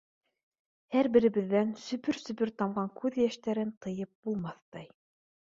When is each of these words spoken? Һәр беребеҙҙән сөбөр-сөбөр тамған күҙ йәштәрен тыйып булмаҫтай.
Һәр 0.95 1.09
беребеҙҙән 1.17 1.75
сөбөр-сөбөр 1.83 2.53
тамған 2.63 2.91
күҙ 3.03 3.21
йәштәрен 3.27 3.77
тыйып 3.87 4.13
булмаҫтай. 4.25 4.93